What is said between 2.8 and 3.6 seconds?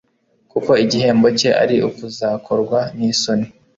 n'isoni